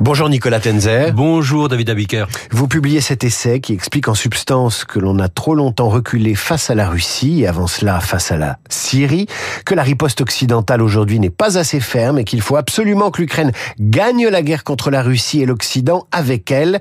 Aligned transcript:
Bonjour 0.00 0.28
Nicolas 0.28 0.60
Tenzer. 0.60 1.12
Bonjour 1.12 1.68
David 1.68 1.90
Abiker. 1.90 2.26
Vous 2.52 2.68
publiez 2.68 3.00
cet 3.00 3.24
essai 3.24 3.58
qui 3.60 3.72
explique 3.72 4.06
en 4.06 4.14
substance 4.14 4.84
que 4.84 5.00
l'on 5.00 5.18
a 5.18 5.28
trop 5.28 5.56
longtemps 5.56 5.88
reculé 5.88 6.36
face 6.36 6.70
à 6.70 6.76
la 6.76 6.88
Russie 6.88 7.42
et 7.42 7.48
avant 7.48 7.66
cela 7.66 7.98
face 7.98 8.30
à 8.30 8.36
la 8.36 8.58
Syrie, 8.68 9.26
que 9.64 9.74
la 9.74 9.82
riposte 9.82 10.20
occidentale 10.20 10.82
aujourd'hui 10.82 11.18
n'est 11.18 11.30
pas 11.30 11.58
assez 11.58 11.80
ferme 11.80 12.20
et 12.20 12.24
qu'il 12.24 12.42
faut 12.42 12.56
absolument 12.56 13.10
que 13.10 13.22
l'Ukraine 13.22 13.50
gagne 13.80 14.28
la 14.28 14.42
guerre 14.42 14.62
contre 14.62 14.92
la 14.92 15.02
Russie 15.02 15.42
et 15.42 15.46
l'Occident 15.46 16.06
avec 16.12 16.52
elle. 16.52 16.78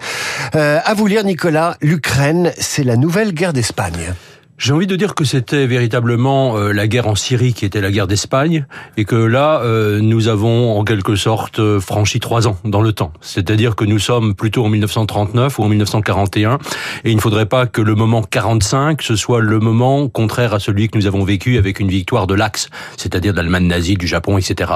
Euh, 0.54 0.80
à 0.86 0.94
vous 0.94 1.08
lire 1.08 1.24
Nicolas, 1.24 1.76
l'Ukraine, 1.82 2.52
c'est 2.60 2.84
la 2.84 2.98
nouvelle 2.98 3.34
guerre 3.34 3.54
d'Espagne. 3.54 4.14
J'ai 4.60 4.74
envie 4.74 4.88
de 4.88 4.96
dire 4.96 5.14
que 5.14 5.24
c'était 5.24 5.68
véritablement 5.68 6.58
euh, 6.58 6.72
la 6.72 6.88
guerre 6.88 7.08
en 7.08 7.14
Syrie 7.14 7.54
qui 7.54 7.64
était 7.64 7.80
la 7.80 7.92
guerre 7.92 8.08
d'Espagne 8.08 8.66
et 8.98 9.06
que 9.06 9.16
là, 9.16 9.62
euh, 9.62 10.00
nous 10.02 10.30
avons 10.30 10.80
en 10.80 10.84
quelque 10.84 11.16
sorte 11.16 11.60
euh, 11.60 11.80
franchi 11.80 12.20
trois 12.20 12.48
ans 12.48 12.58
dans 12.66 12.82
le 12.82 12.92
temps. 12.92 13.14
C'est-à-dire 13.22 13.76
que 13.76 13.86
nous 13.86 14.00
sommes 14.00 14.34
plutôt 14.34 14.66
en 14.66 14.70
1939 14.70 15.60
ou 15.60 15.64
en 15.64 15.70
1941 15.70 16.58
et 17.04 17.12
il 17.12 17.16
ne 17.16 17.22
faudrait 17.22 17.46
pas 17.46 17.68
que 17.68 17.82
le 17.82 17.94
moment 17.94 18.24
45 18.24 19.04
ce 19.04 19.16
soit 19.16 19.42
le 19.42 19.60
moment 19.60 20.10
contraire 20.10 20.56
à 20.56 20.60
celui 20.60 20.90
que 20.90 20.98
nous 20.98 21.06
avons 21.06 21.24
vécu 21.24 21.60
avec 21.60 21.80
une 21.80 21.90
victoire 21.90 22.26
de 22.26 22.34
l'Axe, 22.34 22.70
c'est-à-dire 22.98 23.34
de 23.34 23.38
l'Allemagne 23.38 23.68
nazie, 23.68 23.94
du 23.94 24.08
Japon, 24.08 24.40
etc. 24.40 24.72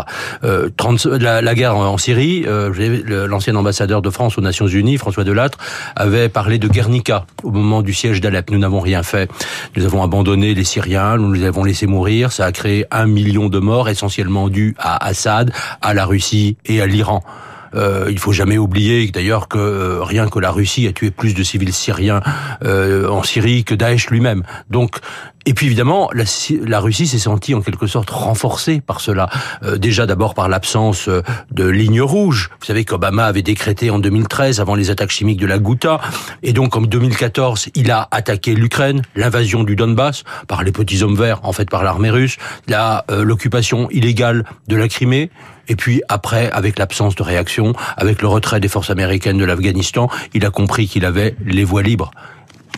30, 0.78 1.06
la, 1.06 1.42
la, 1.42 1.56
guerre 1.56 1.76
en 1.76 1.98
Syrie, 1.98 2.46
l'ancien 2.48 3.56
ambassadeur 3.56 4.04
de 4.04 4.12
France 4.12 4.38
aux 4.38 4.42
Nations 4.42 4.68
Unies, 4.68 4.98
François 4.98 5.24
Delattre, 5.24 5.58
avait 5.96 6.30
parlé 6.30 6.60
de 6.60 6.68
Guernica 6.68 7.26
au 7.44 7.50
moment 7.50 7.82
du 7.82 7.94
siège 7.94 8.22
d'Alep. 8.22 8.52
Nous 8.52 8.60
n'avons 8.60 8.80
rien 8.80 9.02
fait. 9.02 9.30
Nous 9.76 9.86
avons 9.86 10.04
abandonné 10.04 10.54
les 10.54 10.64
Syriens, 10.64 11.18
nous 11.18 11.32
les 11.32 11.46
avons 11.46 11.64
laissés 11.64 11.88
mourir. 11.88 12.32
Ça 12.32 12.46
a 12.46 12.52
créé 12.52 12.86
un 12.92 13.06
million 13.06 13.48
de 13.48 13.60
morts, 13.60 13.88
essentiellement 13.90 14.50
dus 14.50 14.76
à 14.78 15.06
Assad, 15.06 15.52
à 15.82 15.94
la 15.94 16.06
Russie 16.06 16.58
et 16.66 16.82
à 16.82 16.88
l'Iran. 16.88 17.24
Euh, 17.74 18.08
il 18.10 18.20
faut 18.20 18.34
jamais 18.34 18.58
oublier 18.58 19.10
d'ailleurs 19.12 19.48
que 19.48 19.58
euh, 19.58 20.04
rien 20.04 20.28
que 20.28 20.40
la 20.40 20.52
Russie 20.52 20.88
a 20.88 20.92
tué 20.92 21.12
plus 21.12 21.34
de 21.34 21.44
civils 21.44 21.74
syriens 21.74 22.22
euh, 22.66 23.08
en 23.08 23.24
Syrie 23.24 23.64
que 23.64 23.76
Daesh 23.76 24.10
lui-même. 24.10 24.44
Donc 24.70 24.98
et 25.46 25.54
puis 25.54 25.66
évidemment, 25.66 26.10
la, 26.14 26.24
la 26.66 26.80
Russie 26.80 27.08
s'est 27.08 27.18
sentie 27.18 27.56
en 27.56 27.62
quelque 27.62 27.88
sorte 27.88 28.10
renforcée 28.10 28.80
par 28.80 29.02
cela. 29.02 29.30
Euh, 29.64 29.78
déjà 29.78 30.06
d'abord 30.06 30.36
par 30.36 30.50
l'absence 30.50 31.08
euh, 31.08 31.24
de 31.52 31.68
lignes 31.68 32.02
rouges. 32.02 32.50
Vous 32.60 32.66
savez 32.66 32.86
qu'Obama 32.86 33.26
avait 33.26 33.42
décrété 33.42 33.90
en 33.90 34.00
2013, 34.00 34.60
avant 34.60 34.76
les 34.76 34.92
attaques 34.92 35.10
chimiques 35.10 35.40
de 35.40 35.48
la 35.48 35.58
Ghouta, 35.58 36.00
et 36.44 36.54
donc 36.54 36.76
en 36.76 36.82
2014, 36.82 37.70
il 37.76 37.90
a 37.90 38.08
attaqué 38.12 38.54
l'Ukraine, 38.54 39.02
l'invasion 39.16 39.64
du 39.64 39.76
Donbass 39.76 40.24
par 40.48 40.64
les 40.64 40.72
petits 40.72 41.02
hommes 41.02 41.16
verts, 41.16 41.40
en 41.44 41.54
fait 41.54 41.70
par 41.70 41.84
l'armée 41.84 42.12
russe, 42.12 42.38
euh, 42.72 43.24
l'occupation 43.24 43.90
illégale 43.90 44.46
de 44.68 44.76
la 44.76 44.88
Crimée, 44.88 45.32
et 45.68 45.76
puis 45.76 46.02
après, 46.10 46.52
avec 46.52 46.78
l'absence 46.78 47.16
de 47.16 47.24
réaction, 47.24 47.74
avec 47.98 48.22
le 48.22 48.28
retrait 48.28 48.60
des 48.60 48.68
forces 48.68 48.90
américaines 48.90 49.38
de 49.38 49.46
l'Afghanistan, 49.46 50.10
il 50.34 50.46
a 50.46 50.50
compris 50.50 50.88
qu'il 50.88 51.06
avait 51.06 51.36
les 51.46 51.64
voies 51.64 51.82
libres. 51.82 52.12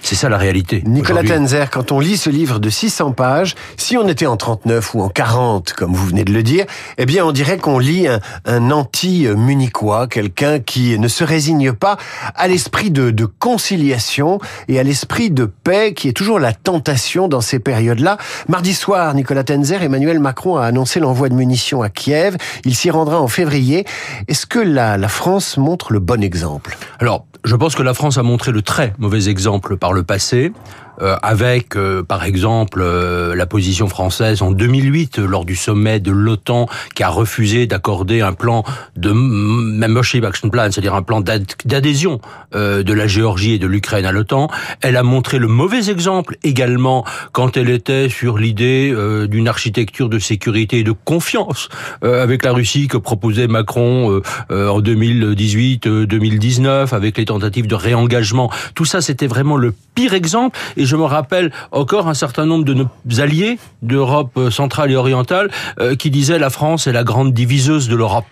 C'est 0.03 0.15
ça 0.15 0.27
la 0.27 0.37
réalité. 0.37 0.83
Nicolas 0.85 1.23
Tenzer, 1.23 1.69
quand 1.69 1.93
on 1.93 2.01
lit 2.01 2.17
ce 2.17 2.29
livre 2.29 2.59
de 2.59 2.69
600 2.69 3.13
pages, 3.13 3.55
si 3.77 3.95
on 3.95 4.05
était 4.05 4.25
en 4.25 4.35
39 4.35 4.95
ou 4.95 5.01
en 5.01 5.07
40, 5.07 5.71
comme 5.71 5.93
vous 5.93 6.05
venez 6.05 6.25
de 6.25 6.33
le 6.33 6.43
dire, 6.43 6.65
eh 6.97 7.05
bien 7.05 7.25
on 7.25 7.31
dirait 7.31 7.57
qu'on 7.57 7.79
lit 7.79 8.09
un, 8.09 8.19
un 8.43 8.69
anti-munichois, 8.69 10.07
quelqu'un 10.07 10.59
qui 10.59 10.99
ne 10.99 11.07
se 11.07 11.23
résigne 11.23 11.71
pas 11.71 11.95
à 12.35 12.49
l'esprit 12.49 12.91
de, 12.91 13.11
de 13.11 13.25
conciliation 13.25 14.39
et 14.67 14.77
à 14.77 14.83
l'esprit 14.83 15.31
de 15.31 15.45
paix 15.45 15.93
qui 15.93 16.09
est 16.09 16.13
toujours 16.13 16.37
la 16.37 16.51
tentation 16.51 17.29
dans 17.29 17.41
ces 17.41 17.59
périodes-là. 17.59 18.17
Mardi 18.49 18.73
soir, 18.73 19.13
Nicolas 19.13 19.45
Tenzer, 19.45 19.83
Emmanuel 19.83 20.19
Macron 20.19 20.57
a 20.57 20.65
annoncé 20.65 20.99
l'envoi 20.99 21.29
de 21.29 21.33
munitions 21.33 21.81
à 21.81 21.89
Kiev. 21.89 22.35
Il 22.65 22.75
s'y 22.75 22.91
rendra 22.91 23.21
en 23.21 23.29
février. 23.29 23.85
Est-ce 24.27 24.45
que 24.47 24.59
la, 24.59 24.97
la 24.97 25.07
France 25.07 25.55
montre 25.55 25.93
le 25.93 25.99
bon 25.99 26.21
exemple? 26.21 26.77
Alors, 26.99 27.25
je 27.45 27.55
pense 27.55 27.75
que 27.75 27.83
la 27.83 27.93
France 27.93 28.17
a 28.17 28.23
montré 28.23 28.51
le 28.51 28.61
très 28.61 28.93
mauvais 28.97 29.27
exemple 29.27 29.75
par 29.77 29.92
le 29.93 30.03
passé. 30.03 30.53
Euh, 31.01 31.15
avec 31.23 31.75
euh, 31.75 32.03
par 32.03 32.23
exemple 32.23 32.79
euh, 32.83 33.33
la 33.35 33.47
position 33.47 33.87
française 33.87 34.43
en 34.43 34.51
2008 34.51 35.17
lors 35.17 35.43
du 35.43 35.55
sommet 35.55 35.99
de 35.99 36.11
l'OTAN 36.11 36.69
qui 36.93 37.01
a 37.01 37.09
refusé 37.09 37.65
d'accorder 37.65 38.21
un 38.21 38.33
plan 38.33 38.63
de 38.95 39.11
membership 39.11 40.23
action 40.23 40.49
plan, 40.49 40.71
c'est-à-dire 40.71 40.93
un 40.93 41.01
plan 41.01 41.21
d'adhésion 41.21 42.21
de 42.53 42.93
la 42.93 43.07
Géorgie 43.07 43.53
et 43.53 43.59
de 43.59 43.65
l'Ukraine 43.65 44.05
à 44.05 44.11
l'OTAN. 44.11 44.49
Elle 44.81 44.97
a 44.97 45.03
montré 45.03 45.39
le 45.39 45.47
mauvais 45.47 45.89
exemple 45.89 46.37
également 46.43 47.05
quand 47.31 47.57
elle 47.57 47.69
était 47.69 48.09
sur 48.09 48.37
l'idée 48.37 48.93
d'une 49.27 49.47
architecture 49.47 50.09
de 50.09 50.19
sécurité 50.19 50.77
et 50.79 50.83
de 50.83 50.91
confiance 50.91 51.69
avec 52.01 52.43
la 52.43 52.51
Russie 52.53 52.87
que 52.87 52.97
proposait 52.97 53.47
Macron 53.47 54.21
en 54.49 54.81
2018-2019 54.81 56.93
avec 56.93 57.17
les 57.17 57.25
tentatives 57.25 57.67
de 57.67 57.75
réengagement. 57.75 58.51
Tout 58.75 58.85
ça, 58.85 59.01
c'était 59.01 59.27
vraiment 59.27 59.57
le 59.57 59.73
pire 59.95 60.13
exemple. 60.13 60.57
Je 60.85 60.95
me 60.95 61.03
rappelle 61.03 61.51
encore 61.71 62.07
un 62.07 62.13
certain 62.13 62.45
nombre 62.45 62.65
de 62.65 62.73
nos 62.73 62.87
alliés 63.19 63.59
d'Europe 63.81 64.49
centrale 64.49 64.91
et 64.91 64.95
orientale 64.95 65.49
euh, 65.79 65.95
qui 65.95 66.09
disaient 66.09 66.39
la 66.39 66.49
France 66.49 66.87
est 66.87 66.93
la 66.93 67.03
grande 67.03 67.33
diviseuse 67.33 67.89
de 67.89 67.95
l'Europe. 67.95 68.25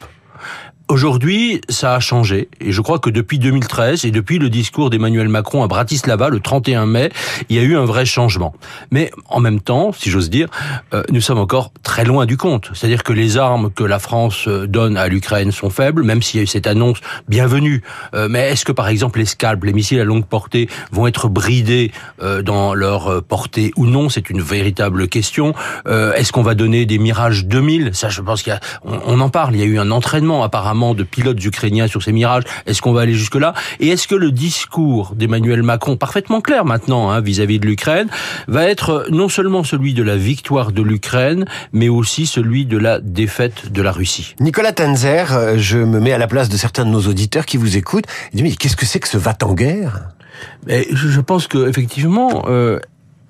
Aujourd'hui, 0.91 1.61
ça 1.69 1.95
a 1.95 2.01
changé. 2.01 2.49
Et 2.59 2.73
je 2.73 2.81
crois 2.81 2.99
que 2.99 3.09
depuis 3.09 3.39
2013 3.39 4.03
et 4.03 4.11
depuis 4.11 4.39
le 4.39 4.49
discours 4.49 4.89
d'Emmanuel 4.89 5.29
Macron 5.29 5.63
à 5.63 5.67
Bratislava 5.67 6.27
le 6.27 6.41
31 6.41 6.85
mai, 6.85 7.11
il 7.47 7.55
y 7.55 7.59
a 7.59 7.61
eu 7.61 7.77
un 7.77 7.85
vrai 7.85 8.03
changement. 8.03 8.53
Mais 8.91 9.09
en 9.29 9.39
même 9.39 9.61
temps, 9.61 9.93
si 9.93 10.09
j'ose 10.09 10.29
dire, 10.29 10.49
euh, 10.93 11.01
nous 11.09 11.21
sommes 11.21 11.37
encore 11.37 11.71
très 11.81 12.03
loin 12.03 12.25
du 12.25 12.35
compte. 12.35 12.71
C'est-à-dire 12.73 13.03
que 13.03 13.13
les 13.13 13.37
armes 13.37 13.71
que 13.71 13.85
la 13.85 13.99
France 13.99 14.49
euh, 14.49 14.67
donne 14.67 14.97
à 14.97 15.07
l'Ukraine 15.07 15.53
sont 15.53 15.69
faibles, 15.69 16.03
même 16.03 16.21
s'il 16.21 16.39
y 16.39 16.41
a 16.41 16.43
eu 16.43 16.47
cette 16.47 16.67
annonce 16.67 16.97
bienvenue. 17.29 17.83
Euh, 18.13 18.27
mais 18.29 18.49
est-ce 18.49 18.65
que 18.65 18.73
par 18.73 18.89
exemple 18.89 19.19
les 19.19 19.25
scalps, 19.25 19.65
les 19.65 19.71
missiles 19.71 20.01
à 20.01 20.03
longue 20.03 20.25
portée, 20.25 20.67
vont 20.91 21.07
être 21.07 21.29
bridés 21.29 21.93
dans 22.43 22.73
leur 22.73 23.23
portée 23.23 23.71
ou 23.77 23.85
non? 23.85 24.09
C'est 24.09 24.29
une 24.29 24.41
véritable 24.41 25.07
question. 25.07 25.53
est-ce 25.87 26.33
qu'on 26.33 26.41
va 26.41 26.53
donner 26.53 26.85
des 26.85 26.97
Mirage 26.97 27.45
2000 27.45 27.91
Ça, 27.93 28.09
je 28.09 28.21
pense 28.21 28.43
qu'il 28.43 28.51
y 28.51 28.55
a, 28.55 28.59
on 28.83 29.21
en 29.21 29.29
parle. 29.29 29.55
Il 29.55 29.61
y 29.61 29.63
a 29.63 29.67
eu 29.67 29.79
un 29.79 29.89
entraînement 29.91 30.43
apparemment 30.43 30.80
de 30.81 31.03
pilotes 31.03 31.43
ukrainiens 31.43 31.87
sur 31.87 32.03
ces 32.03 32.11
mirages. 32.11 32.43
Est-ce 32.65 32.81
qu'on 32.81 32.93
va 32.93 33.01
aller 33.01 33.13
jusque-là? 33.13 33.53
Et 33.79 33.89
est-ce 33.89 34.07
que 34.07 34.15
le 34.15 34.31
discours 34.31 35.13
d'Emmanuel 35.15 35.63
Macron, 35.63 35.95
parfaitement 35.97 36.41
clair 36.41 36.65
maintenant 36.65 37.11
hein, 37.11 37.21
vis-à-vis 37.21 37.59
de 37.59 37.67
l'Ukraine, 37.67 38.07
va 38.47 38.65
être 38.65 39.05
non 39.09 39.29
seulement 39.29 39.63
celui 39.63 39.93
de 39.93 40.03
la 40.03 40.17
victoire 40.17 40.71
de 40.71 40.81
l'Ukraine, 40.81 41.45
mais 41.71 41.89
aussi 41.89 42.25
celui 42.25 42.65
de 42.65 42.77
la 42.77 42.99
défaite 42.99 43.71
de 43.71 43.81
la 43.81 43.91
Russie? 43.91 44.35
Nicolas 44.39 44.73
Tanzer, 44.73 45.31
euh, 45.31 45.57
je 45.57 45.77
me 45.77 45.99
mets 45.99 46.13
à 46.13 46.17
la 46.17 46.27
place 46.27 46.49
de 46.49 46.57
certains 46.57 46.85
de 46.85 46.89
nos 46.89 47.07
auditeurs 47.07 47.45
qui 47.45 47.57
vous 47.57 47.77
écoutent. 47.77 48.05
Ils 48.33 48.37
disent, 48.37 48.51
mais 48.51 48.55
qu'est-ce 48.55 48.75
que 48.75 48.85
c'est 48.85 48.99
que 48.99 49.07
ce 49.07 49.17
va-t-en-guerre 49.17 50.09
Je 50.67 51.21
pense 51.21 51.47
que 51.47 51.69
effectivement, 51.69 52.45
euh, 52.47 52.79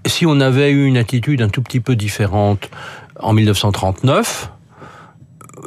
si 0.05 0.25
on 0.25 0.39
avait 0.39 0.71
eu 0.71 0.85
une 0.85 0.97
attitude 0.97 1.41
un 1.41 1.49
tout 1.49 1.61
petit 1.61 1.79
peu 1.79 1.95
différente 1.95 2.69
en 3.19 3.33
1939, 3.33 4.51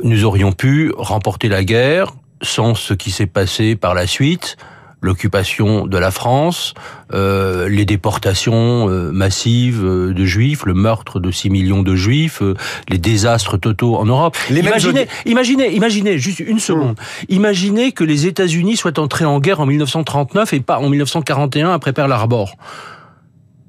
nous 0.03 0.25
aurions 0.25 0.53
pu 0.53 0.93
remporter 0.97 1.49
la 1.49 1.65
guerre 1.65 2.15
sans 2.43 2.75
ce 2.75 2.95
qui 2.95 3.11
s'est 3.11 3.27
passé 3.27 3.77
par 3.77 3.95
la 3.95 4.07
suite, 4.07 4.57
l'occupation 5.01 5.87
de 5.87 5.99
la 5.99 6.11
France, 6.11 6.75
euh, 7.13 7.69
les 7.69 7.85
déportations 7.85 8.89
euh, 8.89 9.13
massives 9.13 9.85
euh, 9.85 10.15
de 10.15 10.25
juifs, 10.25 10.65
le 10.65 10.75
meurtre 10.75 11.21
de 11.21 11.31
6 11.31 11.51
millions 11.51 11.83
de 11.83 11.95
juifs, 11.95 12.43
les 12.89 12.99
désastres 12.99 13.59
totaux 13.59 13.97
en 13.97 14.07
Europe. 14.07 14.37
imaginez, 14.51 15.07
imaginez, 15.27 15.75
imaginez, 15.75 16.19
juste 16.19 16.41
une 16.41 16.59
seconde, 16.59 16.99
imaginez 17.29 17.93
que 17.93 18.03
les 18.03 18.27
États-Unis 18.27 18.77
soient 18.77 18.99
entrés 18.99 19.27
en 19.27 19.41
guerre 19.41 19.61
en 19.61 19.67
1939 19.67 20.55
et 20.55 20.61
pas 20.61 20.79
en 20.79 20.89
1941 20.89 21.71
après 21.71 21.93
Pearl 21.93 22.11
Harbor. 22.11 22.57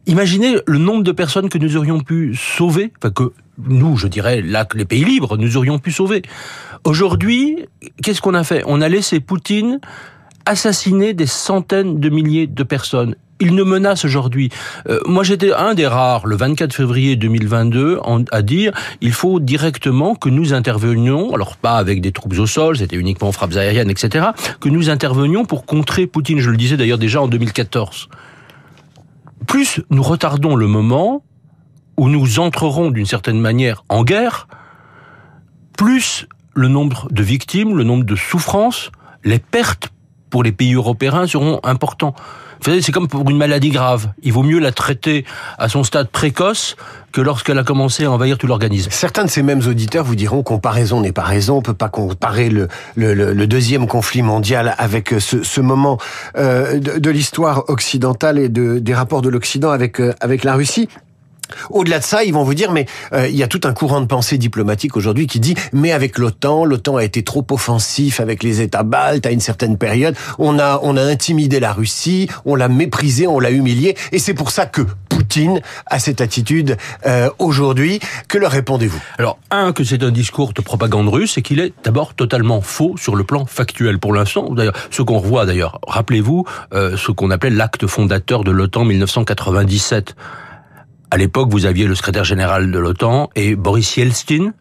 Imaginez 0.08 0.58
le 0.66 0.78
nombre 0.78 1.04
de 1.04 1.12
personnes 1.12 1.50
que 1.50 1.58
nous 1.58 1.76
aurions 1.78 2.00
pu 2.00 2.36
sauver, 2.36 2.94
enfin 3.00 3.12
que 3.12 3.34
nous, 3.58 3.98
je 3.98 4.08
dirais, 4.08 4.42
là, 4.42 4.68
les 4.74 4.86
pays 4.86 5.06
libres, 5.06 5.38
nous 5.38 5.58
aurions 5.58 5.80
pu 5.80 5.92
sauver. 5.92 6.22
Aujourd'hui, 6.84 7.66
qu'est-ce 8.04 8.22
qu'on 8.22 8.34
a 8.34 8.44
fait? 8.44 8.64
On 8.68 8.82
a 8.82 8.90
laissé 8.90 9.20
Poutine 9.20 9.80
assassiner 10.46 11.14
des 11.14 11.26
centaines 11.26 12.00
de 12.00 12.10
milliers 12.10 12.46
de 12.46 12.64
personnes. 12.64 13.16
Il 13.40 13.56
nous 13.56 13.66
menace 13.66 14.06
aujourd'hui. 14.06 14.50
Euh, 14.88 15.00
moi, 15.08 15.24
j'étais 15.24 15.52
un 15.52 15.74
des 15.74 15.88
rares, 15.88 16.28
le 16.28 16.38
24 16.38 16.74
février 16.74 17.16
2022, 17.16 18.00
à 18.32 18.42
dire 18.42 18.72
il 19.02 19.12
faut 19.12 19.40
directement 19.40 20.16
que 20.16 20.30
nous 20.30 20.54
intervenions, 20.54 21.34
alors 21.34 21.58
pas 21.58 21.78
avec 21.78 22.00
des 22.00 22.12
troupes 22.12 22.38
au 22.38 22.46
sol, 22.46 22.78
c'était 22.78 22.96
uniquement 22.96 23.32
frappes 23.32 23.56
aériennes, 23.56 23.90
etc., 23.90 24.28
que 24.62 24.70
nous 24.70 24.90
intervenions 24.90 25.46
pour 25.46 25.66
contrer 25.66 26.08
Poutine. 26.08 26.40
Je 26.40 26.52
le 26.52 26.58
disais 26.58 26.78
d'ailleurs 26.78 27.00
déjà 27.00 27.22
en 27.22 27.28
2014 27.28 28.08
plus 29.46 29.82
nous 29.90 30.04
retardons 30.04 30.56
le 30.56 30.68
moment 30.68 31.24
où 31.98 32.10
nous 32.10 32.40
entrerons 32.40 32.92
d'une 32.92 33.06
certaine 33.06 33.40
manière 33.40 33.84
en 33.90 34.04
guerre, 34.04 34.48
plus 35.78 36.28
le 36.54 36.68
nombre 36.68 37.08
de 37.12 37.24
victimes, 37.24 37.78
le 37.78 37.84
nombre 37.84 38.06
de 38.06 38.16
souffrances, 38.16 38.92
les 39.24 39.40
pertes 39.40 39.90
pour 40.30 40.44
les 40.44 40.52
pays 40.52 40.74
européens 40.74 41.28
seront 41.28 41.60
importants. 41.64 42.16
C'est 42.62 42.92
comme 42.92 43.08
pour 43.08 43.30
une 43.30 43.38
maladie 43.38 43.70
grave. 43.70 44.10
Il 44.24 44.34
vaut 44.34 44.42
mieux 44.42 44.60
la 44.60 44.72
traiter 44.72 45.24
à 45.58 45.70
son 45.70 45.84
stade 45.84 46.10
précoce 46.10 46.76
que 47.12 47.22
lorsqu'elle 47.22 47.60
a 47.60 47.64
commencé 47.64 48.06
à 48.06 48.12
envahir 48.12 48.38
tout 48.38 48.48
l'organisme. 48.48 48.90
Certains 48.92 49.26
de 49.26 49.30
ces 49.30 49.44
mêmes 49.44 49.62
auditeurs 49.68 50.04
vous 50.04 50.16
diront 50.16 50.42
comparaison 50.42 51.00
n'est 51.00 51.12
pas 51.12 51.24
raison, 51.24 51.58
on 51.58 51.62
peut 51.62 51.74
pas 51.74 51.90
comparer 51.90 52.50
le, 52.50 52.68
deuxième 53.48 53.88
conflit 53.88 54.22
mondial 54.22 54.74
avec 54.78 55.14
ce, 55.20 55.44
ce 55.44 55.62
moment 55.62 55.98
euh, 56.38 56.80
de, 56.80 57.10
l'histoire 57.10 57.70
occidentale 57.70 58.40
et 58.40 58.50
de, 58.50 58.80
des 58.80 58.94
rapports 58.94 59.22
de 59.22 59.30
l'Occident 59.30 59.70
avec, 59.70 60.02
euh, 60.02 60.14
avec 60.20 60.44
la 60.44 60.56
Russie. 60.56 60.90
Au-delà 61.70 62.00
de 62.00 62.04
ça, 62.04 62.24
ils 62.24 62.34
vont 62.34 62.44
vous 62.44 62.54
dire, 62.54 62.72
mais 62.72 62.86
euh, 63.14 63.28
il 63.28 63.36
y 63.36 63.44
a 63.44 63.48
tout 63.48 63.62
un 63.64 63.74
courant 63.74 64.02
de 64.02 64.06
pensée 64.06 64.38
diplomatique 64.38 64.98
aujourd'hui 64.98 65.28
qui 65.28 65.40
dit, 65.40 65.56
mais 65.74 65.92
avec 65.92 66.18
l'OTAN, 66.18 66.66
l'OTAN 66.66 66.98
a 66.98 67.04
été 67.04 67.24
trop 67.24 67.46
offensif 67.52 68.20
avec 68.20 68.44
les 68.44 68.62
États 68.62 68.84
baltes 68.84 69.26
à 69.26 69.32
une 69.32 69.40
certaine 69.40 69.78
période. 69.78 70.16
On 70.40 70.60
a, 70.60 70.80
on 70.84 70.98
a 70.98 71.04
intimidé 71.04 71.60
la 71.60 71.74
Russie, 71.74 72.30
on 72.46 72.56
l'a 72.56 72.68
méprisé, 72.68 73.28
on 73.28 73.40
l'a 73.40 73.52
humilié, 73.52 73.96
et 74.12 74.20
c'est 74.20 74.34
pour 74.34 74.52
ça 74.52 74.66
que 74.66 74.82
Poutine 75.10 75.62
a 75.86 76.00
cette 76.00 76.20
attitude 76.20 76.78
euh, 77.06 77.30
aujourd'hui. 77.40 78.00
Que 78.28 78.38
leur 78.38 78.52
répondez-vous? 78.52 79.02
Alors, 79.18 79.40
un, 79.50 79.72
que 79.72 79.84
c'est 79.84 80.04
un 80.04 80.12
discours 80.12 80.52
de 80.54 80.62
propagande 80.62 81.08
russe 81.08 81.38
et 81.38 81.42
qu'il 81.42 81.62
est 81.62 81.74
d'abord 81.84 82.16
totalement 82.16 82.60
faux 82.62 82.96
sur 82.98 83.16
le 83.16 83.24
plan 83.24 83.46
factuel 83.46 83.98
pour 83.98 84.14
l'instant. 84.14 84.54
D'ailleurs, 84.54 84.76
ce 84.92 85.02
qu'on 85.02 85.20
revoit 85.20 85.46
d'ailleurs, 85.46 85.80
rappelez-vous 85.88 86.46
euh, 86.74 86.98
ce 86.98 87.12
qu'on 87.12 87.32
appelait 87.32 87.50
l'acte 87.50 87.88
fondateur 87.88 88.44
de 88.44 88.52
l'OTAN 88.52 88.84
1997 88.84 90.16
à 91.16 91.18
l'époque, 91.18 91.48
vous 91.50 91.66
aviez 91.66 91.88
le 91.88 91.96
secrétaire 91.96 92.26
général 92.26 92.72
de 92.72 92.78
l'OTAN 92.78 93.30
et 93.36 93.56
Boris 93.56 93.96
Yeltsin, 93.96 94.52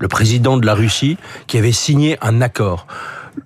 le 0.00 0.08
président 0.08 0.56
de 0.56 0.66
la 0.66 0.74
Russie, 0.74 1.16
qui 1.46 1.56
avait 1.56 1.70
signé 1.70 2.18
un 2.20 2.40
accord. 2.40 2.88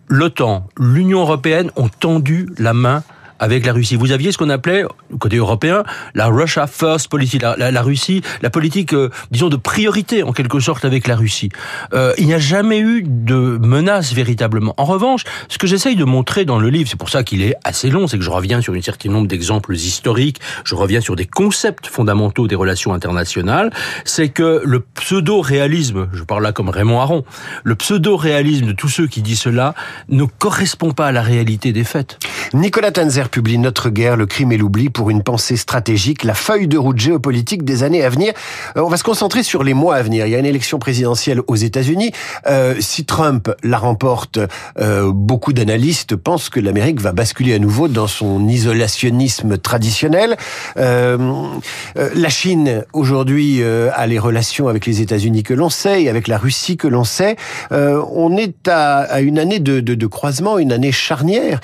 L'OTAN, 0.09 0.67
l'Union 0.79 1.21
européenne 1.21 1.71
ont 1.77 1.91
tendu 1.91 2.49
la 2.57 2.73
main 2.73 3.03
avec 3.39 3.67
la 3.67 3.73
Russie. 3.73 3.97
Vous 3.97 4.13
aviez 4.13 4.33
ce 4.33 4.39
qu'on 4.39 4.51
appelait, 4.51 4.85
côté 5.19 5.37
européen, 5.37 5.85
la 6.15 6.27
Russia 6.27 6.67
First 6.67 7.09
policy, 7.09 7.39
la, 7.39 7.83
Russie, 7.83 8.23
la 8.43 8.51
politique, 8.51 8.95
euh, 8.95 9.11
disons, 9.31 9.49
de 9.49 9.57
priorité 9.57 10.23
en 10.23 10.33
quelque 10.33 10.61
sorte 10.61 10.85
avec 10.85 11.07
la 11.07 11.17
Russie. 11.17 11.49
Euh, 11.93 12.13
il 12.19 12.27
n'y 12.27 12.35
a 12.35 12.39
jamais 12.39 12.79
eu 12.79 13.03
de 13.07 13.59
menace 13.61 14.13
véritablement. 14.13 14.75
En 14.77 14.85
revanche, 14.85 15.25
ce 15.49 15.59
que 15.59 15.67
j'essaye 15.67 15.97
de 15.97 16.05
montrer 16.05 16.45
dans 16.45 16.59
le 16.59 16.69
livre, 16.69 16.89
c'est 16.89 16.99
pour 16.99 17.11
ça 17.11 17.23
qu'il 17.23 17.43
est 17.43 17.55
assez 17.65 17.91
long, 17.91 18.07
c'est 18.07 18.19
que 18.19 18.25
je 18.25 18.31
reviens 18.31 18.61
sur 18.61 18.75
un 18.75 18.83
certain 18.83 19.11
nombre 19.11 19.27
d'exemples 19.27 19.75
historiques, 19.75 20.41
je 20.65 20.75
reviens 20.75 21.01
sur 21.01 21.17
des 21.17 21.27
concepts 21.27 21.87
fondamentaux 21.87 22.47
des 22.47 22.55
relations 22.55 22.95
internationales, 22.95 23.71
c'est 24.05 24.29
que 24.29 24.63
le 24.65 24.81
pseudo-réalisme, 24.81 26.09
je 26.13 26.23
parle 26.23 26.43
là 26.43 26.53
comme 26.53 26.69
Raymond 26.69 27.01
Aron, 27.01 27.25
le 27.63 27.75
pseudo-réalisme 27.75 28.67
de 28.67 28.73
tous 28.73 28.89
ceux 28.89 29.07
qui 29.07 29.23
disent 29.23 29.41
cela 29.41 29.75
ne 30.09 30.25
correspond 30.25 30.93
pas 30.93 31.09
à 31.09 31.13
la 31.13 31.23
réalité 31.23 31.73
des 31.73 31.85
faits. 31.85 32.19
Nicolas 32.53 32.93
Tanzer 32.93 33.24
publie 33.29 33.59
Notre 33.59 33.91
guerre, 33.91 34.17
le 34.17 34.27
crime 34.27 34.53
et 34.53 34.57
l'oubli 34.57 34.91
pour 34.91 35.11
une 35.11 35.23
pensée 35.23 35.57
stratégique, 35.57 36.25
la 36.25 36.35
feuille 36.35 36.69
de 36.69 36.79
route 36.79 36.99
géopolitique 36.99 37.65
des 37.65 37.83
années 37.83 38.05
à 38.05 38.09
venir. 38.09 38.33
Euh, 38.77 38.83
on 38.83 38.89
va 38.89 38.97
se 38.97 39.05
concentrer 39.05 39.43
sur 39.43 39.65
les 39.65 39.75
mois 39.75 39.97
à 39.97 40.03
venir. 40.03 40.27
Il 40.27 40.31
y 40.31 40.35
a 40.35 40.39
une 40.39 40.47
élection 40.47 40.79
présidentielle 40.79 41.41
aux 41.47 41.57
États-Unis. 41.57 42.13
Euh, 42.47 42.75
si 42.81 43.05
Trump 43.05 43.51
la 43.63 43.79
remporte, 43.79 44.39
euh, 44.79 45.11
beaucoup 45.13 45.53
d'analystes 45.53 46.17
pensent 46.17 46.49
que 46.49 46.61
l'Amérique 46.61 47.01
va 47.01 47.13
basculer 47.13 47.55
à 47.55 47.59
nouveau 47.59 47.89
dans 47.89 48.07
son 48.07 48.49
isolationnisme 48.49 49.59
traditionnel. 49.59 50.37
La 50.77 52.29
Chine 52.29 52.85
aujourd'hui 52.93 53.63
a 53.63 54.07
les 54.07 54.19
relations 54.19 54.69
avec 54.69 54.87
les 54.87 55.01
États-Unis 55.01 55.43
que 55.43 55.55
l'on 55.55 55.71
sait 55.71 56.03
et 56.03 56.09
avec 56.09 56.29
la 56.29 56.39
Russie 56.39 56.77
que 56.77 56.89
l'on 56.89 57.05
sait. 57.05 57.37
on 57.71 58.37
est 58.37 58.69
à, 58.69 59.21
une 59.21 59.39
année 59.39 59.61
de, 59.61 60.07
croisement, 60.07 60.59
une 60.59 60.73
année 60.73 60.93
charnière 60.93 61.61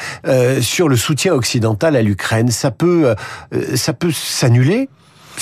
sur 0.61 0.89
le 0.89 0.97
soutien 0.97 1.33
occidental 1.35 1.50
occidentale 1.51 1.97
à 1.97 2.03
l'Ukraine, 2.03 2.49
ça 2.49 2.71
peut, 2.71 3.13
euh, 3.53 3.77
ça 3.77 3.93
peut 3.93 4.13
s'annuler? 4.13 4.89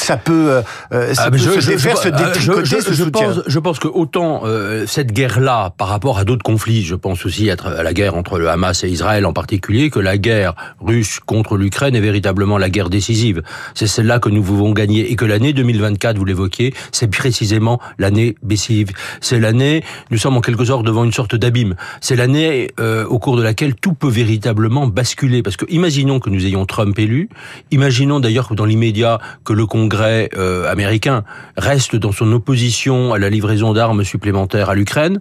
Ça 0.08 0.16
peut, 0.16 0.52
euh, 0.52 0.62
euh, 0.94 1.12
ça 1.12 1.24
ah, 1.26 1.30
peut 1.30 1.36
se 1.36 1.66
défaire, 1.66 1.98
se 1.98 2.08
détricoter 2.08 2.64
je. 2.64 3.04
Pense, 3.04 3.40
je 3.46 3.58
pense 3.58 3.78
que 3.78 3.88
autant 3.88 4.40
euh, 4.44 4.86
cette 4.86 5.12
guerre-là, 5.12 5.74
par 5.76 5.88
rapport 5.88 6.18
à 6.18 6.24
d'autres 6.24 6.42
conflits, 6.42 6.82
je 6.82 6.94
pense 6.94 7.26
aussi 7.26 7.50
à, 7.50 7.56
la 7.82 7.92
guerre 7.92 8.14
entre 8.14 8.38
le 8.38 8.48
Hamas 8.48 8.84
et 8.84 8.88
Israël 8.88 9.26
en 9.26 9.34
particulier, 9.34 9.90
que 9.90 10.00
la 10.00 10.16
guerre 10.16 10.54
russe 10.80 11.20
contre 11.20 11.58
l'Ukraine 11.58 11.94
est 11.94 12.00
véritablement 12.00 12.56
la 12.56 12.70
guerre 12.70 12.88
décisive. 12.88 13.42
C'est 13.74 13.86
celle-là 13.86 14.18
que 14.18 14.30
nous 14.30 14.42
pouvons 14.42 14.72
gagner 14.72 15.12
et 15.12 15.14
que 15.14 15.26
l'année 15.26 15.52
2024, 15.52 16.16
vous 16.16 16.24
l'évoquiez, 16.24 16.72
c'est 16.90 17.08
précisément 17.08 17.78
l'année 17.98 18.34
décisive. 18.42 18.92
C'est 19.20 19.38
l'année, 19.38 19.84
nous 20.10 20.16
sommes 20.16 20.38
en 20.38 20.40
quelque 20.40 20.64
sorte 20.64 20.86
devant 20.86 21.04
une 21.04 21.12
sorte 21.12 21.34
d'abîme. 21.34 21.74
C'est 22.00 22.16
l'année 22.16 22.70
euh, 22.80 23.04
au 23.04 23.18
cours 23.18 23.36
de 23.36 23.42
laquelle 23.42 23.74
tout 23.74 23.92
peut 23.92 24.08
véritablement 24.08 24.86
basculer. 24.86 25.42
Parce 25.42 25.58
que 25.58 25.66
imaginons 25.68 26.18
que 26.18 26.30
nous 26.30 26.46
ayons 26.46 26.64
Trump 26.64 26.98
élu, 26.98 27.28
imaginons 27.70 28.20
d'ailleurs 28.20 28.48
que 28.48 28.54
dans 28.54 28.64
l'immédiat 28.64 29.18
que 29.44 29.52
le 29.52 29.66
Congrès 29.66 29.97
euh, 30.06 30.70
américain 30.70 31.24
reste 31.56 31.96
dans 31.96 32.12
son 32.12 32.32
opposition 32.32 33.12
à 33.12 33.18
la 33.18 33.30
livraison 33.30 33.72
d'armes 33.72 34.04
supplémentaires 34.04 34.70
à 34.70 34.74
l'Ukraine, 34.74 35.18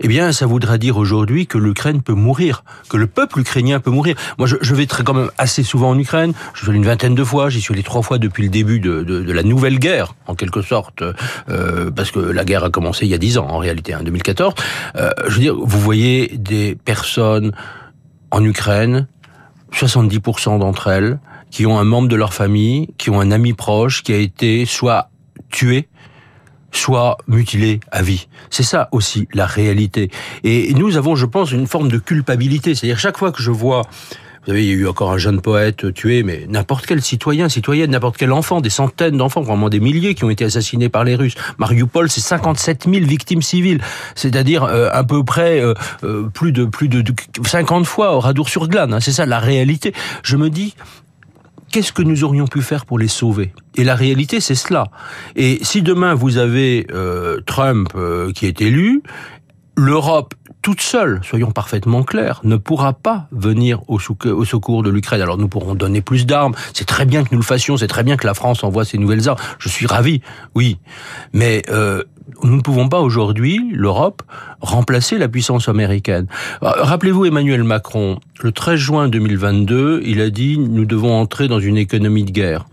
eh 0.00 0.08
bien, 0.08 0.32
ça 0.32 0.46
voudra 0.46 0.78
dire 0.78 0.96
aujourd'hui 0.96 1.46
que 1.46 1.58
l'Ukraine 1.58 2.02
peut 2.02 2.12
mourir, 2.12 2.64
que 2.88 2.96
le 2.96 3.06
peuple 3.06 3.40
ukrainien 3.40 3.80
peut 3.80 3.90
mourir. 3.90 4.16
Moi, 4.38 4.46
je, 4.46 4.74
vais 4.74 4.86
très 4.86 5.04
quand 5.04 5.14
même 5.14 5.30
assez 5.38 5.62
souvent 5.62 5.90
en 5.90 5.98
Ukraine. 5.98 6.32
Je 6.54 6.60
suis 6.60 6.70
allé 6.70 6.78
une 6.78 6.84
vingtaine 6.84 7.14
de 7.14 7.24
fois. 7.24 7.48
J'y 7.48 7.60
suis 7.60 7.74
allé 7.74 7.82
trois 7.82 8.02
fois 8.02 8.18
depuis 8.18 8.42
le 8.42 8.48
début 8.48 8.80
de, 8.80 9.32
la 9.32 9.42
nouvelle 9.42 9.78
guerre, 9.78 10.14
en 10.26 10.34
quelque 10.34 10.62
sorte, 10.62 11.02
euh, 11.48 11.90
parce 11.90 12.10
que 12.10 12.20
la 12.20 12.44
guerre 12.44 12.64
a 12.64 12.70
commencé 12.70 13.06
il 13.06 13.10
y 13.10 13.14
a 13.14 13.18
dix 13.18 13.38
ans, 13.38 13.46
en 13.48 13.58
réalité, 13.58 13.94
en 13.94 14.02
2014. 14.02 14.54
Euh, 14.96 15.10
je 15.28 15.34
veux 15.34 15.40
dire, 15.40 15.54
vous 15.56 15.80
voyez 15.80 16.32
des 16.36 16.76
personnes 16.76 17.52
en 18.30 18.44
Ukraine, 18.44 19.06
70% 19.72 20.58
d'entre 20.58 20.88
elles, 20.88 21.18
qui 21.50 21.66
ont 21.66 21.78
un 21.78 21.84
membre 21.84 22.08
de 22.08 22.16
leur 22.16 22.34
famille, 22.34 22.88
qui 22.98 23.10
ont 23.10 23.20
un 23.20 23.30
ami 23.30 23.52
proche 23.52 24.02
qui 24.02 24.12
a 24.12 24.18
été 24.18 24.66
soit 24.66 25.10
tué, 25.50 25.88
soit 26.72 27.16
mutilé 27.26 27.80
à 27.90 28.02
vie. 28.02 28.28
C'est 28.50 28.62
ça 28.62 28.88
aussi 28.92 29.28
la 29.32 29.46
réalité. 29.46 30.10
Et 30.44 30.74
nous 30.74 30.96
avons, 30.96 31.16
je 31.16 31.26
pense, 31.26 31.52
une 31.52 31.66
forme 31.66 31.88
de 31.88 31.98
culpabilité. 31.98 32.74
C'est-à-dire 32.74 32.98
chaque 32.98 33.16
fois 33.16 33.32
que 33.32 33.42
je 33.42 33.50
vois 33.50 33.82
vous 34.46 34.52
savez, 34.52 34.64
il 34.64 34.68
y 34.68 34.72
a 34.74 34.76
eu 34.76 34.86
encore 34.86 35.10
un 35.10 35.18
jeune 35.18 35.40
poète 35.40 35.92
tué, 35.92 36.22
mais 36.22 36.46
n'importe 36.48 36.86
quel 36.86 37.02
citoyen, 37.02 37.48
citoyenne, 37.48 37.90
n'importe 37.90 38.16
quel 38.16 38.30
enfant, 38.30 38.60
des 38.60 38.70
centaines 38.70 39.16
d'enfants, 39.16 39.40
vraiment 39.40 39.68
des 39.68 39.80
milliers 39.80 40.14
qui 40.14 40.22
ont 40.22 40.30
été 40.30 40.44
assassinés 40.44 40.88
par 40.88 41.02
les 41.02 41.16
Russes. 41.16 41.34
Mariupol, 41.58 42.08
c'est 42.08 42.20
57 42.20 42.84
000 42.88 43.04
victimes 43.06 43.42
civiles, 43.42 43.80
c'est-à-dire 44.14 44.62
euh, 44.62 44.88
à 44.92 45.02
peu 45.02 45.24
près 45.24 45.60
euh, 45.60 45.74
euh, 46.04 46.28
plus 46.32 46.52
de 46.52 46.64
plus 46.64 46.88
de, 46.88 47.02
50 47.44 47.86
fois 47.86 48.14
au 48.14 48.20
Radour-sur-Glane. 48.20 48.94
Hein. 48.94 49.00
c'est 49.00 49.10
ça 49.10 49.26
la 49.26 49.40
réalité. 49.40 49.92
Je 50.22 50.36
me 50.36 50.48
dis, 50.48 50.76
qu'est-ce 51.76 51.92
que 51.92 52.00
nous 52.00 52.24
aurions 52.24 52.46
pu 52.46 52.62
faire 52.62 52.86
pour 52.86 52.98
les 52.98 53.06
sauver? 53.06 53.52
Et 53.74 53.84
la 53.84 53.94
réalité, 53.94 54.40
c'est 54.40 54.54
cela. 54.54 54.86
Et 55.34 55.58
si 55.60 55.82
demain 55.82 56.14
vous 56.14 56.38
avez 56.38 56.86
euh, 56.90 57.42
Trump 57.44 57.90
euh, 57.94 58.32
qui 58.32 58.46
est 58.46 58.62
élu, 58.62 59.02
l'Europe 59.76 60.32
toute 60.66 60.80
seule, 60.80 61.20
soyons 61.22 61.52
parfaitement 61.52 62.02
clairs, 62.02 62.40
ne 62.42 62.56
pourra 62.56 62.92
pas 62.92 63.28
venir 63.30 63.82
au, 63.86 64.00
secours 64.00 64.82
de 64.82 64.90
l'Ukraine. 64.90 65.20
Alors 65.20 65.38
nous 65.38 65.46
pourrons 65.46 65.76
donner 65.76 66.00
plus 66.00 66.26
d'armes, 66.26 66.56
c'est 66.74 66.86
très 66.86 67.06
bien 67.06 67.22
que 67.22 67.28
nous 67.30 67.38
le 67.38 67.44
fassions, 67.44 67.76
c'est 67.76 67.86
très 67.86 68.02
bien 68.02 68.16
que 68.16 68.26
la 68.26 68.34
France 68.34 68.64
envoie 68.64 68.84
ses 68.84 68.98
nouvelles 68.98 69.28
armes, 69.28 69.38
je 69.60 69.68
suis 69.68 69.86
ravi, 69.86 70.22
oui. 70.56 70.78
Mais 71.32 71.62
euh, 71.70 72.02
nous 72.42 72.56
ne 72.56 72.62
pouvons 72.62 72.88
pas 72.88 73.00
aujourd'hui, 73.00 73.70
l'Europe, 73.72 74.22
remplacer 74.60 75.18
la 75.18 75.28
puissance 75.28 75.68
américaine. 75.68 76.26
Euh, 76.64 76.70
rappelez-vous 76.78 77.26
Emmanuel 77.26 77.62
Macron, 77.62 78.18
le 78.42 78.50
13 78.50 78.76
juin 78.76 79.08
2022, 79.08 80.02
il 80.04 80.20
a 80.20 80.30
dit 80.30 80.58
nous 80.58 80.84
devons 80.84 81.14
entrer 81.14 81.46
dans 81.46 81.60
une 81.60 81.76
économie 81.76 82.24
de 82.24 82.32
guerre. 82.32 82.66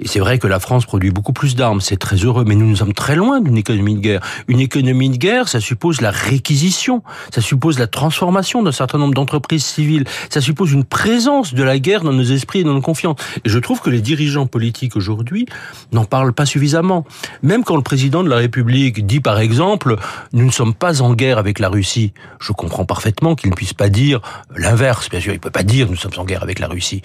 Et 0.00 0.08
c'est 0.08 0.20
vrai 0.20 0.38
que 0.38 0.46
la 0.46 0.60
France 0.60 0.86
produit 0.86 1.10
beaucoup 1.10 1.32
plus 1.32 1.56
d'armes, 1.56 1.80
c'est 1.80 1.98
très 1.98 2.16
heureux, 2.16 2.44
mais 2.46 2.54
nous 2.54 2.66
nous 2.66 2.76
sommes 2.76 2.94
très 2.94 3.16
loin 3.16 3.40
d'une 3.40 3.56
économie 3.56 3.94
de 3.94 4.00
guerre. 4.00 4.20
Une 4.48 4.60
économie 4.60 5.10
de 5.10 5.16
guerre, 5.16 5.48
ça 5.48 5.60
suppose 5.60 6.00
la 6.00 6.10
réquisition, 6.10 7.02
ça 7.32 7.40
suppose 7.40 7.78
la 7.78 7.86
transformation 7.86 8.62
d'un 8.62 8.72
certain 8.72 8.98
nombre 8.98 9.14
d'entreprises 9.14 9.64
civiles, 9.64 10.04
ça 10.28 10.40
suppose 10.40 10.72
une 10.72 10.84
présence 10.84 11.54
de 11.54 11.62
la 11.62 11.78
guerre 11.78 12.02
dans 12.02 12.12
nos 12.12 12.22
esprits 12.22 12.60
et 12.60 12.64
dans 12.64 12.74
nos 12.74 12.80
confiances. 12.80 13.16
Et 13.44 13.48
je 13.48 13.58
trouve 13.58 13.80
que 13.80 13.90
les 13.90 14.00
dirigeants 14.00 14.46
politiques 14.46 14.96
aujourd'hui 14.96 15.46
n'en 15.92 16.04
parlent 16.04 16.32
pas 16.32 16.46
suffisamment. 16.46 17.04
Même 17.42 17.64
quand 17.64 17.76
le 17.76 17.82
président 17.82 18.22
de 18.22 18.28
la 18.28 18.36
République 18.36 19.06
dit 19.06 19.20
par 19.20 19.38
exemple, 19.38 19.96
nous 20.32 20.44
ne 20.44 20.50
sommes 20.50 20.74
pas 20.74 21.02
en 21.02 21.14
guerre 21.14 21.38
avec 21.38 21.58
la 21.58 21.68
Russie, 21.68 22.12
je 22.40 22.52
comprends 22.52 22.84
parfaitement 22.84 23.34
qu'il 23.34 23.50
ne 23.50 23.54
puisse 23.54 23.74
pas 23.74 23.88
dire 23.88 24.20
l'inverse, 24.56 25.08
bien 25.08 25.20
sûr, 25.20 25.32
il 25.32 25.40
peut 25.40 25.50
pas 25.50 25.62
dire 25.62 25.88
nous 25.88 25.96
sommes 25.96 26.12
en 26.16 26.24
guerre 26.24 26.42
avec 26.42 26.58
la 26.58 26.68
Russie. 26.68 27.02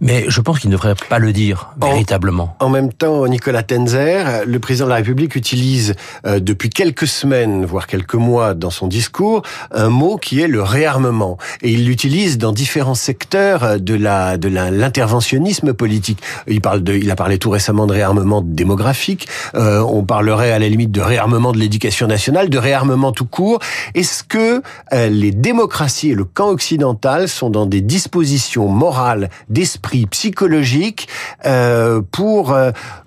Mais 0.00 0.24
je 0.28 0.40
pense 0.40 0.60
qu'il 0.60 0.70
ne 0.70 0.76
devrait 0.76 0.94
pas 1.08 1.18
le 1.18 1.32
dire 1.32 1.70
véritablement. 1.80 2.56
En 2.60 2.68
même 2.68 2.92
temps, 2.92 3.26
Nicolas 3.26 3.62
Tenzer, 3.62 4.44
le 4.46 4.58
président 4.58 4.86
de 4.86 4.90
la 4.90 4.96
République 4.96 5.36
utilise 5.36 5.94
euh, 6.26 6.40
depuis 6.40 6.70
quelques 6.70 7.06
semaines, 7.06 7.64
voire 7.64 7.86
quelques 7.86 8.14
mois 8.14 8.54
dans 8.54 8.70
son 8.70 8.86
discours, 8.86 9.42
un 9.70 9.88
mot 9.88 10.16
qui 10.16 10.40
est 10.40 10.48
le 10.48 10.62
réarmement. 10.62 11.38
Et 11.62 11.72
il 11.72 11.86
l'utilise 11.86 12.38
dans 12.38 12.52
différents 12.52 12.94
secteurs 12.94 13.80
de 13.80 13.94
la 13.94 14.36
de 14.36 14.48
l'interventionnisme 14.48 15.72
politique. 15.72 16.20
Il 16.46 16.60
parle 16.60 16.82
de, 16.82 16.94
il 16.94 17.10
a 17.10 17.16
parlé 17.16 17.38
tout 17.38 17.50
récemment 17.50 17.86
de 17.86 17.92
réarmement 17.92 18.42
démographique. 18.42 19.28
Euh, 19.54 19.80
on 19.80 20.04
parlerait 20.04 20.52
à 20.52 20.58
la 20.58 20.68
limite 20.68 20.90
de 20.90 21.00
réarmement 21.00 21.52
de 21.52 21.58
l'éducation 21.58 22.06
nationale, 22.06 22.50
de 22.50 22.58
réarmement 22.58 23.12
tout 23.12 23.26
court. 23.26 23.60
Est-ce 23.94 24.22
que 24.22 24.62
euh, 24.92 25.08
les 25.08 25.32
démocraties 25.32 26.10
et 26.10 26.14
le 26.14 26.24
camp 26.24 26.48
occidental 26.48 27.28
sont 27.28 27.50
dans 27.50 27.66
des 27.66 27.80
dispositions 27.80 28.68
morales, 28.68 29.30
d'esprit, 29.48 30.06
psychologiques 30.06 31.08
euh, 31.44 32.00
pour 32.10 32.56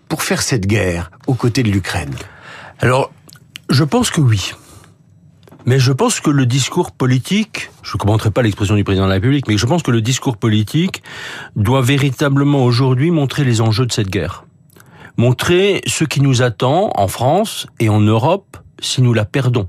pour 0.07 0.23
faire 0.23 0.41
cette 0.41 0.65
guerre 0.65 1.11
aux 1.27 1.35
côtés 1.35 1.63
de 1.63 1.69
l'Ukraine? 1.69 2.13
Alors, 2.79 3.11
je 3.69 3.83
pense 3.83 4.09
que 4.09 4.21
oui. 4.21 4.53
Mais 5.65 5.77
je 5.77 5.91
pense 5.91 6.19
que 6.19 6.29
le 6.29 6.45
discours 6.45 6.91
politique, 6.91 7.69
je 7.83 7.95
ne 7.95 7.99
commenterai 7.99 8.31
pas 8.31 8.41
l'expression 8.41 8.75
du 8.75 8.83
président 8.83 9.05
de 9.05 9.09
la 9.09 9.15
République, 9.15 9.47
mais 9.47 9.57
je 9.57 9.65
pense 9.65 9.83
que 9.83 9.91
le 9.91 10.01
discours 10.01 10.37
politique 10.37 11.03
doit 11.55 11.81
véritablement 11.81 12.63
aujourd'hui 12.63 13.11
montrer 13.11 13.43
les 13.43 13.61
enjeux 13.61 13.85
de 13.85 13.91
cette 13.91 14.09
guerre. 14.09 14.45
Montrer 15.17 15.81
ce 15.85 16.05
qui 16.05 16.21
nous 16.21 16.41
attend 16.41 16.91
en 16.95 17.07
France 17.07 17.67
et 17.79 17.89
en 17.89 17.99
Europe 17.99 18.57
si 18.79 19.01
nous 19.01 19.13
la 19.13 19.25
perdons. 19.25 19.67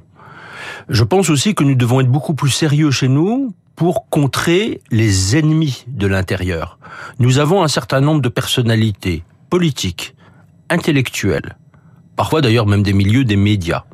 Je 0.88 1.02
pense 1.02 1.28
aussi 1.28 1.54
que 1.54 1.64
nous 1.64 1.74
devons 1.74 2.00
être 2.00 2.10
beaucoup 2.10 2.34
plus 2.34 2.50
sérieux 2.50 2.92
chez 2.92 3.08
nous 3.08 3.52
pour 3.74 4.08
contrer 4.10 4.80
les 4.90 5.36
ennemis 5.36 5.84
de 5.88 6.06
l'intérieur. 6.06 6.78
Nous 7.18 7.38
avons 7.38 7.62
un 7.62 7.68
certain 7.68 8.00
nombre 8.00 8.20
de 8.20 8.28
personnalités 8.28 9.24
politiques, 9.48 10.14
intellectuelles, 10.68 11.56
parfois 12.14 12.42
d'ailleurs 12.42 12.66
même 12.66 12.82
des 12.82 12.92
milieux 12.92 13.24
des 13.24 13.36
médias, 13.36 13.84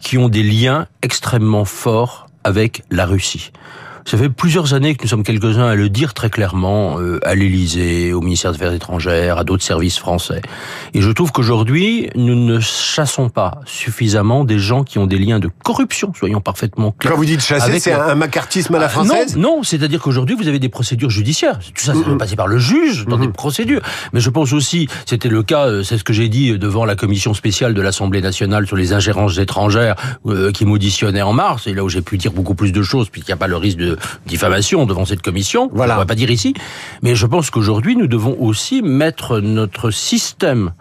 qui 0.00 0.18
ont 0.18 0.28
des 0.28 0.42
liens 0.42 0.86
extrêmement 1.02 1.64
forts 1.64 2.28
avec 2.44 2.82
la 2.90 3.06
Russie. 3.06 3.52
Ça 4.08 4.16
fait 4.16 4.30
plusieurs 4.30 4.72
années 4.72 4.94
que 4.94 5.02
nous 5.02 5.08
sommes 5.10 5.22
quelques-uns 5.22 5.66
à 5.66 5.74
le 5.74 5.90
dire 5.90 6.14
très 6.14 6.30
clairement 6.30 6.98
euh, 6.98 7.20
à 7.28 7.34
l'Élysée, 7.34 8.14
au 8.14 8.22
ministère 8.22 8.52
des 8.52 8.56
Affaires 8.56 8.72
étrangères, 8.72 9.36
à 9.36 9.44
d'autres 9.44 9.62
services 9.62 9.98
français. 9.98 10.40
Et 10.94 11.02
je 11.02 11.10
trouve 11.10 11.30
qu'aujourd'hui, 11.30 12.08
nous 12.14 12.34
ne 12.34 12.58
chassons 12.58 13.28
pas 13.28 13.60
suffisamment 13.66 14.44
des 14.44 14.58
gens 14.58 14.82
qui 14.82 14.96
ont 14.96 15.06
des 15.06 15.18
liens 15.18 15.40
de 15.40 15.50
corruption, 15.62 16.14
soyons 16.18 16.40
parfaitement 16.40 16.92
clairs. 16.92 17.12
Quand 17.12 17.18
vous 17.18 17.26
dites 17.26 17.42
chasser, 17.42 17.80
c'est 17.80 17.92
un 17.92 18.14
macartisme 18.14 18.76
à 18.76 18.78
la 18.78 18.86
ah, 18.86 18.88
française 18.88 19.36
Non, 19.36 19.56
non 19.56 19.62
c'est-à-dire 19.62 20.00
qu'aujourd'hui, 20.00 20.36
vous 20.36 20.48
avez 20.48 20.58
des 20.58 20.70
procédures 20.70 21.10
judiciaires. 21.10 21.58
Tout 21.58 21.84
ça, 21.84 21.92
ça 21.92 22.00
doit 22.00 22.16
passer 22.16 22.34
par 22.34 22.46
le 22.46 22.56
juge 22.56 23.04
dans 23.04 23.18
des 23.18 23.28
procédures. 23.28 23.82
Mais 24.14 24.20
je 24.20 24.30
pense 24.30 24.54
aussi, 24.54 24.88
c'était 25.04 25.28
le 25.28 25.42
cas, 25.42 25.66
euh, 25.66 25.82
c'est 25.82 25.98
ce 25.98 26.04
que 26.04 26.14
j'ai 26.14 26.30
dit 26.30 26.58
devant 26.58 26.86
la 26.86 26.96
commission 26.96 27.34
spéciale 27.34 27.74
de 27.74 27.82
l'Assemblée 27.82 28.22
nationale 28.22 28.66
sur 28.66 28.76
les 28.76 28.94
ingérences 28.94 29.36
étrangères 29.36 29.96
euh, 30.24 30.50
qui 30.50 30.64
m'auditionnait 30.64 31.20
en 31.20 31.34
mars, 31.34 31.66
et 31.66 31.74
là 31.74 31.84
où 31.84 31.90
j'ai 31.90 32.00
pu 32.00 32.16
dire 32.16 32.32
beaucoup 32.32 32.54
plus 32.54 32.72
de 32.72 32.80
choses, 32.80 33.10
puisqu'il 33.10 33.32
n'y 33.32 33.34
a 33.34 33.36
pas 33.36 33.48
le 33.48 33.58
risque 33.58 33.76
de 33.76 33.97
diffamation 34.26 34.86
devant 34.86 35.04
cette 35.04 35.22
commission. 35.22 35.70
Voilà. 35.72 35.94
On 35.94 35.98
va 35.98 36.06
pas 36.06 36.14
dire 36.14 36.30
ici. 36.30 36.54
Mais 37.02 37.14
je 37.14 37.26
pense 37.26 37.50
qu'aujourd'hui, 37.50 37.96
nous 37.96 38.06
devons 38.06 38.36
aussi 38.40 38.82
mettre 38.82 39.40
notre 39.40 39.90
système 39.90 40.72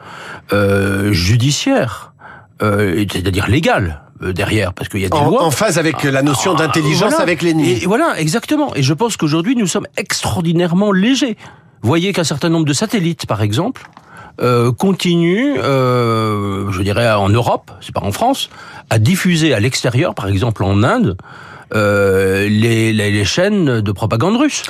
euh, 0.53 1.11
judiciaire, 1.11 2.13
euh, 2.61 3.05
c'est-à-dire 3.11 3.47
légal, 3.47 4.01
euh, 4.23 4.33
derrière, 4.33 4.73
parce 4.73 4.89
qu'il 4.89 5.01
y 5.01 5.05
a 5.05 5.09
des 5.09 5.17
en, 5.17 5.29
lois. 5.29 5.43
En 5.43 5.51
phase 5.51 5.77
avec 5.77 6.03
la 6.03 6.23
notion 6.23 6.53
ah, 6.55 6.59
d'intelligence 6.59 7.19
avec 7.19 7.41
l'ennemi. 7.41 7.79
Et 7.83 7.85
voilà, 7.85 8.19
exactement. 8.19 8.73
Et 8.75 8.83
je 8.83 8.93
pense 8.93 9.17
qu'aujourd'hui, 9.17 9.55
nous 9.55 9.67
sommes 9.67 9.87
extraordinairement 9.95 10.91
légers. 10.91 11.37
Voyez 11.81 12.13
qu'un 12.13 12.23
certain 12.23 12.49
nombre 12.49 12.65
de 12.65 12.73
satellites, 12.73 13.27
par 13.27 13.41
exemple, 13.41 13.87
euh, 14.39 14.71
continuent, 14.71 15.55
euh, 15.57 16.71
je 16.71 16.81
dirais 16.83 17.11
en 17.11 17.29
Europe, 17.29 17.71
c'est 17.81 17.93
pas 17.93 18.03
en 18.03 18.11
France, 18.11 18.49
à 18.91 18.99
diffuser 18.99 19.53
à 19.53 19.59
l'extérieur, 19.59 20.13
par 20.13 20.27
exemple 20.27 20.63
en 20.63 20.83
Inde, 20.83 21.17
euh, 21.73 22.47
les, 22.49 22.93
les, 22.93 23.11
les 23.11 23.25
chaînes 23.25 23.81
de 23.81 23.91
propagande 23.91 24.37
russe 24.37 24.63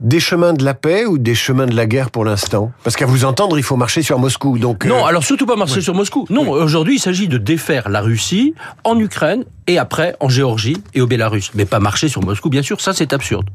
des 0.00 0.18
chemins 0.18 0.54
de 0.54 0.64
la 0.64 0.72
paix 0.72 1.04
ou 1.04 1.18
des 1.18 1.34
chemins 1.34 1.66
de 1.66 1.76
la 1.76 1.86
guerre 1.86 2.10
pour 2.10 2.24
l'instant? 2.24 2.72
Parce 2.82 2.96
qu'à 2.96 3.06
vous 3.06 3.24
entendre, 3.26 3.58
il 3.58 3.62
faut 3.62 3.76
marcher 3.76 4.02
sur 4.02 4.18
Moscou. 4.18 4.58
Donc 4.58 4.86
non, 4.86 5.04
euh, 5.04 5.08
alors 5.08 5.22
surtout 5.22 5.46
pas 5.46 5.56
marcher 5.56 5.82
sur 5.82 5.94
Moscou. 5.94 6.26
Non, 6.30 6.48
aujourd'hui, 6.50 6.96
il 6.96 6.98
s'agit 6.98 7.28
de 7.28 7.36
défaire 7.36 7.88
la 7.88 8.00
Russie 8.00 8.54
en 8.84 8.98
Ukraine 8.98 9.44
et 9.70 9.78
après 9.78 10.16
en 10.20 10.28
Géorgie 10.28 10.76
et 10.94 11.00
au 11.00 11.06
Bélarus, 11.06 11.52
mais 11.54 11.64
pas 11.64 11.78
marcher 11.78 12.08
sur 12.08 12.22
Moscou, 12.24 12.50
bien 12.50 12.62
sûr. 12.62 12.80
Ça, 12.80 12.92
c'est 12.92 13.12
absurde. 13.12 13.48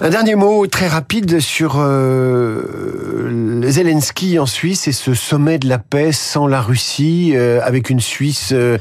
Un 0.00 0.10
dernier 0.10 0.34
mot 0.34 0.66
très 0.66 0.88
rapide 0.88 1.38
sur 1.38 1.76
euh, 1.76 3.62
Zelensky 3.70 4.40
en 4.40 4.46
Suisse 4.46 4.88
et 4.88 4.92
ce 4.92 5.14
sommet 5.14 5.60
de 5.60 5.68
la 5.68 5.78
paix 5.78 6.10
sans 6.10 6.48
la 6.48 6.60
Russie, 6.60 7.34
euh, 7.36 7.60
avec 7.62 7.88
une 7.88 8.00
Suisse 8.00 8.52
euh, 8.52 8.78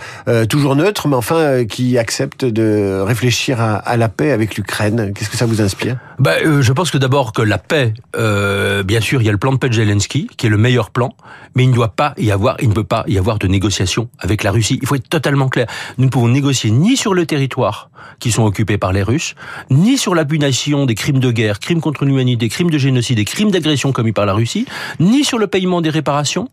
toujours 0.49 0.75
neutre, 0.75 1.07
mais 1.07 1.15
enfin 1.15 1.65
qui 1.65 1.99
accepte 1.99 2.43
de 2.43 3.01
réfléchir 3.05 3.61
à, 3.61 3.75
à 3.75 3.97
la 3.97 4.09
paix 4.09 4.31
avec 4.31 4.55
l'Ukraine. 4.55 5.11
Qu'est-ce 5.13 5.29
que 5.29 5.37
ça 5.37 5.45
vous 5.45 5.61
inspire? 5.61 5.97
Bah, 6.17 6.37
Je 6.43 6.73
pense 6.73 6.89
que 6.89 6.97
d'abord 6.97 7.33
que 7.33 7.43
la 7.43 7.59
paix, 7.59 7.93
bien 8.15 9.01
sûr, 9.01 9.21
il 9.21 9.25
y 9.25 9.29
a 9.29 9.33
le 9.33 9.37
plan 9.37 9.51
de 9.51 9.57
paix 9.57 9.69
de 9.69 9.75
Zelensky, 9.75 10.27
qui 10.37 10.47
est 10.47 10.49
le 10.49 10.57
meilleur 10.57 10.89
plan, 10.89 11.13
mais 11.55 11.65
il 11.65 11.69
ne 11.69 11.75
doit 11.75 11.93
pas 11.95 12.15
y 12.17 12.31
avoir, 12.31 12.55
il 12.61 12.69
ne 12.69 12.73
peut 12.73 12.83
pas 12.83 13.03
y 13.07 13.19
avoir 13.19 13.37
de 13.37 13.45
négociation 13.47 14.09
avec 14.17 14.43
la 14.43 14.49
Russie. 14.51 14.79
Il 14.81 14.87
faut 14.87 14.95
être 14.95 15.09
totalement 15.09 15.49
clair. 15.49 15.67
Nous 15.99 16.05
ne 16.05 16.09
pouvons 16.09 16.30
négocier 16.31 16.71
ni 16.71 16.97
sur 16.97 17.13
le 17.13 17.25
territoire 17.25 17.89
qui 18.19 18.31
sont 18.31 18.43
occupés 18.43 18.77
par 18.77 18.91
les 18.91 19.03
Russes, 19.03 19.35
ni 19.69 19.97
sur 19.97 20.15
la 20.15 20.25
punition 20.25 20.85
des 20.85 20.95
crimes 20.95 21.11
crimes 21.11 21.19
de 21.19 21.31
guerre, 21.31 21.59
crimes 21.59 21.81
contre 21.81 22.05
l'humanité, 22.05 22.47
crimes 22.47 22.69
de 22.69 22.77
génocide 22.77 23.19
et 23.19 23.25
crimes 23.25 23.51
d'agression 23.51 23.91
commis 23.91 24.13
par 24.13 24.25
la 24.25 24.31
Russie, 24.31 24.65
ni 25.01 25.25
sur 25.25 25.37
le 25.37 25.47
paiement 25.47 25.81
des 25.81 25.89
réparations, 25.89 26.47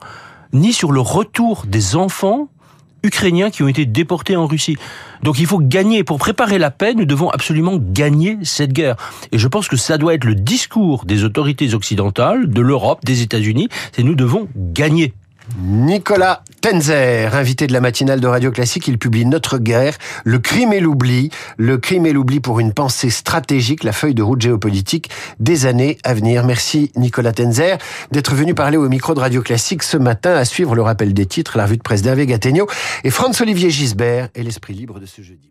ni 0.53 0.73
sur 0.73 0.91
le 0.91 1.01
retour 1.01 1.65
des 1.65 1.95
enfants 1.95 2.49
ukrainiens 3.05 3.51
qui 3.51 3.63
ont 3.63 3.69
été 3.69 3.87
déportés 3.87 4.35
en 4.35 4.49
Russie. 4.49 4.77
Donc 5.23 5.39
il 5.39 5.47
faut 5.47 5.61
gagner. 5.61 6.03
Pour 6.03 6.19
préparer 6.19 6.59
la 6.59 6.73
paix, 6.73 6.95
nous 6.95 7.05
devons 7.05 7.31
absolument 7.31 7.77
gagner 7.79 8.39
cette 8.43 8.73
guerre. 8.73 8.97
Et 9.31 9.39
je 9.39 9.47
pense 9.47 9.69
que 9.69 9.77
ça 9.77 9.97
doit 9.97 10.15
être 10.15 10.25
le 10.25 10.35
discours 10.35 11.05
des 11.05 11.23
autorités 11.23 11.73
occidentales, 11.75 12.49
de 12.49 12.61
l'Europe, 12.61 13.05
des 13.05 13.23
États-Unis, 13.23 13.69
c'est 13.93 14.03
nous 14.03 14.17
devons 14.17 14.49
gagner. 14.57 15.15
Nicolas 15.57 16.45
Tenzer, 16.61 17.35
invité 17.35 17.67
de 17.67 17.73
la 17.73 17.81
matinale 17.81 18.21
de 18.21 18.27
Radio 18.27 18.51
Classique, 18.51 18.87
il 18.89 18.99
publie 18.99 19.25
Notre 19.25 19.59
guerre, 19.59 19.97
le 20.25 20.39
crime 20.39 20.73
et 20.73 20.81
l'oubli, 20.81 21.31
le 21.57 21.79
crime 21.79 22.07
et 22.07 22.13
l'oubli 22.13 22.41
pour 22.41 22.61
une 22.61 22.73
pensée 22.73 23.11
stratégique, 23.11 23.85
la 23.85 23.93
feuille 23.93 24.15
de 24.15 24.23
route 24.23 24.41
géopolitique 24.41 25.11
des 25.41 25.67
années 25.67 25.99
à 26.05 26.15
venir. 26.15 26.45
Merci 26.45 26.93
Nicolas 26.97 27.33
Tenzer 27.33 27.79
d'être 28.13 28.35
venu 28.35 28.55
parler 28.55 28.77
au 28.77 28.89
micro 28.89 29.15
de 29.15 29.21
Radio 29.21 29.43
Classique 29.43 29.83
ce 29.83 29.97
matin 29.97 30.35
à 30.35 30.45
suivre 30.45 30.75
le 30.75 30.83
rappel 30.83 31.15
des 31.15 31.27
titres, 31.27 31.57
la 31.57 31.65
revue 31.65 31.79
de 31.79 31.83
presse 31.83 32.03
d'Hervé 32.03 32.27
et 33.05 33.11
Franz-Olivier 33.11 33.71
Gisbert 33.71 34.29
et 34.35 34.43
l'esprit 34.43 34.75
libre 34.75 35.01
de 35.01 35.07
ce 35.07 35.23
jeudi. 35.23 35.49